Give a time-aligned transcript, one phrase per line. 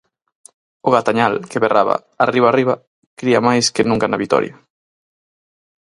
[0.87, 1.95] O Gatañal, que berraba
[2.25, 2.75] "Arriba, arriba",
[3.19, 4.55] cría máis que nunca na vitoria.